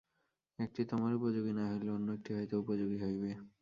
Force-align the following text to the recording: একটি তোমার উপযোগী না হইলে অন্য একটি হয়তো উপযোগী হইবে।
একটি 0.59 0.81
তোমার 0.85 1.11
উপযোগী 1.15 1.53
না 1.53 1.63
হইলে 1.71 1.89
অন্য 1.91 2.07
একটি 2.13 2.31
হয়তো 2.33 2.55
উপযোগী 2.59 2.97
হইবে। 3.03 3.31